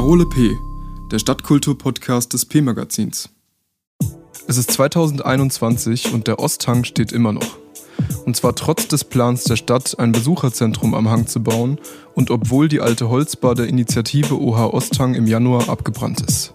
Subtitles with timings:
[0.00, 0.56] Parole P,
[1.12, 3.28] der Stadtkultur-Podcast des P-Magazins.
[4.46, 7.58] Es ist 2021 und der Osthang steht immer noch.
[8.24, 11.78] Und zwar trotz des Plans der Stadt, ein Besucherzentrum am Hang zu bauen
[12.14, 16.54] und obwohl die alte Holzbar der Initiative OH Osthang im Januar abgebrannt ist.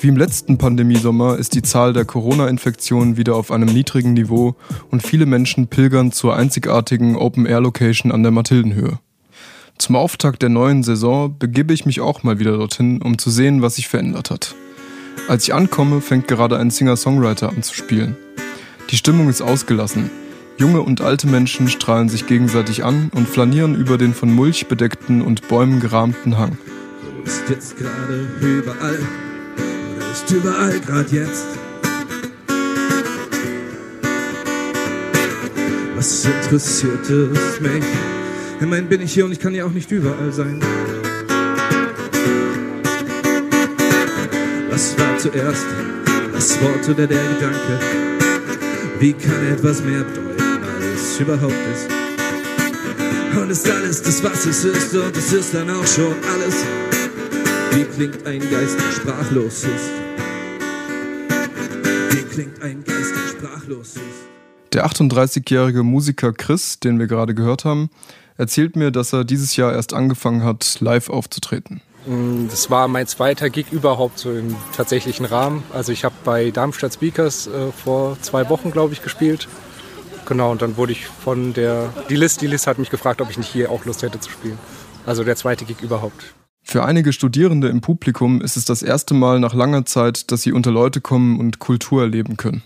[0.00, 4.54] Wie im letzten Pandemiesommer ist die Zahl der Corona-Infektionen wieder auf einem niedrigen Niveau
[4.92, 9.00] und viele Menschen pilgern zur einzigartigen Open-Air-Location an der Mathildenhöhe.
[9.78, 13.62] Zum Auftakt der neuen Saison begebe ich mich auch mal wieder dorthin, um zu sehen,
[13.62, 14.54] was sich verändert hat.
[15.28, 18.16] Als ich ankomme, fängt gerade ein Singer-Songwriter an zu spielen.
[18.90, 20.10] Die Stimmung ist ausgelassen.
[20.58, 25.22] Junge und alte Menschen strahlen sich gegenseitig an und flanieren über den von Mulch bedeckten
[25.22, 26.58] und Bäumen gerahmten Hang.
[27.24, 28.98] Ist jetzt gerade überall
[29.96, 31.46] oder ist überall gerade jetzt?
[35.96, 37.84] Was interessiert es mich?
[38.62, 40.60] Immerhin bin ich hier und ich kann ja auch nicht überall sein.
[44.70, 45.66] Was war zuerst
[46.32, 47.80] das Wort oder der Gedanke?
[49.00, 51.90] Wie kann etwas mehr bedeuten, als es überhaupt ist?
[53.36, 56.64] Und ist alles das, was es ist, und es ist dann auch schon alles.
[57.72, 59.90] Wie klingt ein Geist, der sprachlos ist?
[62.10, 64.22] Wie klingt ein Geist, der sprachlos ist?
[64.72, 67.90] Der 38-jährige Musiker Chris, den wir gerade gehört haben,
[68.36, 71.80] erzählt mir, dass er dieses Jahr erst angefangen hat, live aufzutreten.
[72.48, 75.62] Das war mein zweiter Gig überhaupt so im tatsächlichen Rahmen.
[75.72, 79.46] Also ich habe bei Darmstadt Speakers äh, vor zwei Wochen, glaube ich, gespielt.
[80.26, 83.30] Genau, und dann wurde ich von der, die List, die List hat mich gefragt, ob
[83.30, 84.58] ich nicht hier auch Lust hätte zu spielen.
[85.06, 86.34] Also der zweite Gig überhaupt.
[86.64, 90.52] Für einige Studierende im Publikum ist es das erste Mal nach langer Zeit, dass sie
[90.52, 92.62] unter Leute kommen und Kultur erleben können.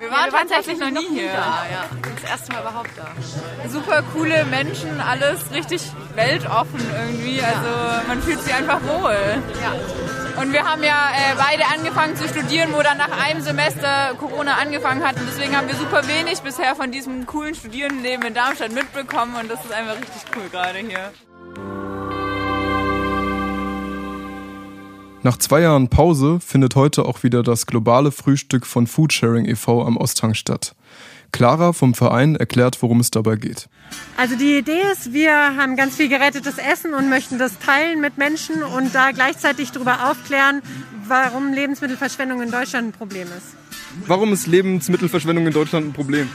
[0.00, 1.30] Wir waren tatsächlich noch nie hier.
[1.30, 1.84] Da, ja.
[2.22, 3.68] Das erste Mal überhaupt da.
[3.68, 5.82] Super coole Menschen, alles richtig
[6.14, 7.42] weltoffen irgendwie.
[7.42, 9.42] Also man fühlt sich einfach wohl.
[9.62, 10.40] Ja.
[10.40, 14.54] Und wir haben ja äh, beide angefangen zu studieren, wo dann nach einem Semester Corona
[14.54, 15.16] angefangen hat.
[15.16, 19.36] Und deswegen haben wir super wenig bisher von diesem coolen Studierendenleben in Darmstadt mitbekommen.
[19.36, 21.12] Und das ist einfach richtig cool gerade hier.
[25.22, 29.84] Nach zwei Jahren Pause findet heute auch wieder das globale Frühstück von Foodsharing e.V.
[29.84, 30.74] am Osthang statt.
[31.30, 33.68] Clara vom Verein erklärt, worum es dabei geht.
[34.16, 38.16] Also die Idee ist, wir haben ganz viel gerettetes Essen und möchten das teilen mit
[38.16, 40.62] Menschen und da gleichzeitig darüber aufklären,
[41.06, 43.54] warum Lebensmittelverschwendung in Deutschland ein Problem ist.
[44.06, 46.28] Warum ist Lebensmittelverschwendung in Deutschland ein Problem?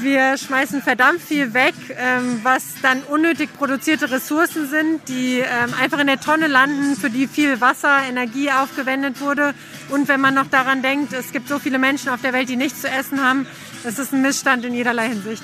[0.00, 5.98] Wir schmeißen verdammt viel weg, ähm, was dann unnötig produzierte Ressourcen sind, die ähm, einfach
[5.98, 9.54] in der Tonne landen, für die viel Wasser, Energie aufgewendet wurde.
[9.88, 12.54] Und wenn man noch daran denkt, es gibt so viele Menschen auf der Welt, die
[12.54, 13.46] nichts zu essen haben,
[13.82, 15.42] das ist ein Missstand in jederlei Hinsicht.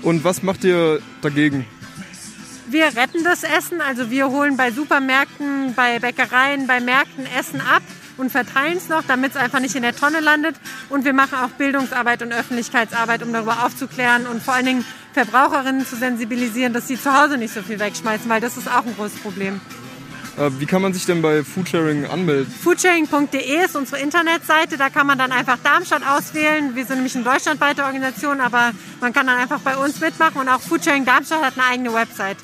[0.00, 1.66] Und was macht ihr dagegen?
[2.66, 7.82] Wir retten das Essen, also wir holen bei Supermärkten, bei Bäckereien, bei Märkten Essen ab
[8.20, 10.56] und verteilen es noch, damit es einfach nicht in der Tonne landet.
[10.88, 15.84] Und wir machen auch Bildungsarbeit und Öffentlichkeitsarbeit, um darüber aufzuklären und vor allen Dingen Verbraucherinnen
[15.86, 18.94] zu sensibilisieren, dass sie zu Hause nicht so viel wegschmeißen, weil das ist auch ein
[18.94, 19.60] großes Problem.
[20.38, 22.52] Äh, wie kann man sich denn bei Foodsharing anmelden?
[22.62, 24.76] Foodsharing.de ist unsere Internetseite.
[24.76, 26.76] Da kann man dann einfach Darmstadt auswählen.
[26.76, 30.40] Wir sind nämlich eine deutschlandweite Organisation, aber man kann dann einfach bei uns mitmachen.
[30.40, 32.36] Und auch Foodsharing Darmstadt hat eine eigene Website.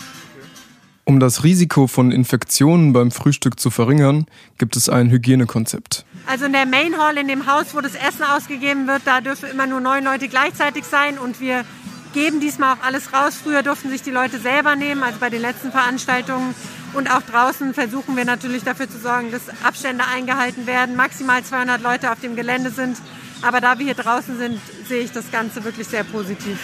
[1.09, 4.27] Um das Risiko von Infektionen beim Frühstück zu verringern,
[4.59, 6.05] gibt es ein Hygienekonzept.
[6.27, 9.49] Also in der Main Hall, in dem Haus, wo das Essen ausgegeben wird, da dürfen
[9.49, 11.65] immer nur neun Leute gleichzeitig sein und wir
[12.13, 13.37] geben diesmal auch alles raus.
[13.41, 16.57] Früher durften sich die Leute selber nehmen, also bei den letzten Veranstaltungen.
[16.93, 21.81] Und auch draußen versuchen wir natürlich dafür zu sorgen, dass Abstände eingehalten werden, maximal 200
[21.83, 22.97] Leute auf dem Gelände sind.
[23.43, 24.59] Aber da wir hier draußen sind,
[24.89, 26.59] sehe ich das Ganze wirklich sehr positiv.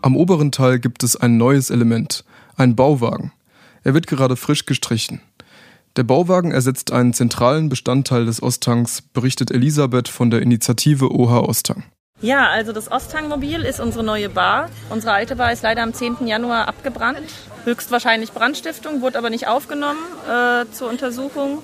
[0.00, 2.24] Am oberen Teil gibt es ein neues Element,
[2.56, 3.32] ein Bauwagen.
[3.82, 5.20] Er wird gerade frisch gestrichen.
[5.96, 11.82] Der Bauwagen ersetzt einen zentralen Bestandteil des Osthangs, berichtet Elisabeth von der Initiative OH Osthang.
[12.20, 14.68] Ja, also das Osthang-Mobil ist unsere neue Bar.
[14.90, 16.26] Unsere alte Bar ist leider am 10.
[16.26, 17.22] Januar abgebrannt.
[17.64, 21.62] Höchstwahrscheinlich Brandstiftung, wurde aber nicht aufgenommen äh, zur Untersuchung.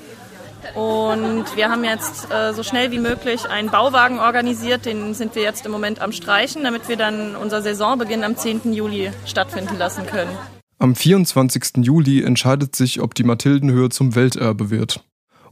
[0.75, 5.43] Und wir haben jetzt äh, so schnell wie möglich einen Bauwagen organisiert, den sind wir
[5.43, 8.73] jetzt im Moment am Streichen, damit wir dann unser Saisonbeginn am 10.
[8.73, 10.31] Juli stattfinden lassen können.
[10.79, 11.85] Am 24.
[11.85, 15.05] Juli entscheidet sich, ob die Mathildenhöhe zum Welterbe wird.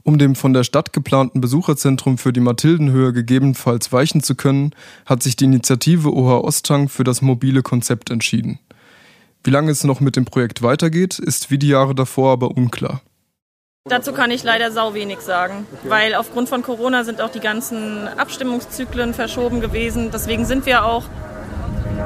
[0.03, 4.71] Um dem von der Stadt geplanten Besucherzentrum für die Mathildenhöhe gegebenenfalls weichen zu können,
[5.05, 8.59] hat sich die Initiative OH Osthang für das mobile Konzept entschieden.
[9.45, 13.01] Wie lange es noch mit dem Projekt weitergeht, ist wie die Jahre davor aber unklar.
[13.89, 18.07] Dazu kann ich leider sau wenig sagen, weil aufgrund von Corona sind auch die ganzen
[18.07, 20.09] Abstimmungszyklen verschoben gewesen.
[20.09, 21.03] Deswegen sind wir auch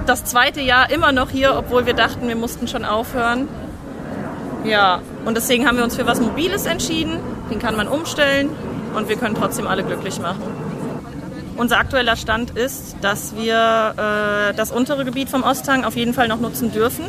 [0.08, 3.48] das zweite Jahr immer noch hier, obwohl wir dachten, wir mussten schon aufhören.
[4.64, 7.20] Ja, und deswegen haben wir uns für was Mobiles entschieden.
[7.52, 8.50] Den kann man umstellen
[8.96, 10.42] und wir können trotzdem alle glücklich machen.
[11.58, 13.94] Unser aktueller Stand ist, dass wir
[14.50, 17.06] äh, das untere Gebiet vom Osthang auf jeden Fall noch nutzen dürfen.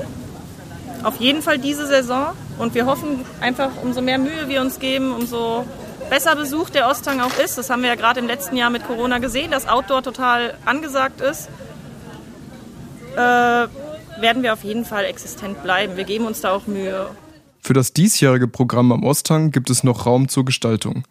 [1.05, 2.35] Auf jeden Fall diese Saison.
[2.59, 5.65] Und wir hoffen einfach, umso mehr Mühe wir uns geben, umso
[6.11, 7.59] besser besucht der Osthang auch ist.
[7.59, 11.21] Das haben wir ja gerade im letzten Jahr mit Corona gesehen, dass Outdoor total angesagt
[11.21, 11.49] ist.
[13.15, 13.19] Äh,
[14.21, 15.97] werden wir auf jeden Fall existent bleiben.
[15.97, 17.09] Wir geben uns da auch Mühe.
[17.61, 21.05] Für das diesjährige Programm am Osthang gibt es noch Raum zur Gestaltung.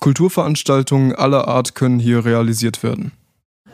[0.00, 3.12] Kulturveranstaltungen aller Art können hier realisiert werden.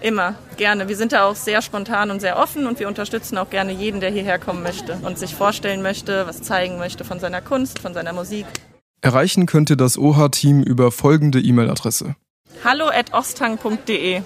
[0.03, 0.89] Immer, gerne.
[0.89, 4.01] Wir sind da auch sehr spontan und sehr offen und wir unterstützen auch gerne jeden,
[4.01, 7.95] der hierher kommen möchte und sich vorstellen möchte, was zeigen möchte von seiner Kunst, von
[7.95, 8.47] seiner Musik.
[9.01, 12.17] Erreichen könnt ihr das OHA-Team über folgende E-Mail-Adresse.
[12.65, 14.23] Hallo at osthang.de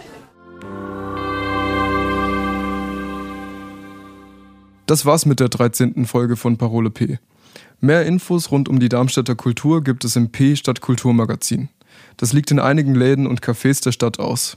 [4.87, 6.07] Das war's mit der 13.
[6.07, 7.19] Folge von Parole P.
[7.81, 11.69] Mehr Infos rund um die Darmstädter Kultur gibt es im P Stadtkulturmagazin.
[12.17, 14.57] Das liegt in einigen Läden und Cafés der Stadt aus.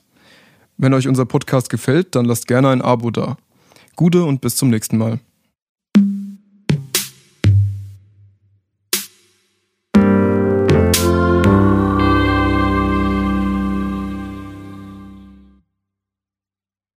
[0.81, 3.35] Wenn euch unser Podcast gefällt, dann lasst gerne ein Abo da.
[3.97, 5.19] Gute und bis zum nächsten Mal.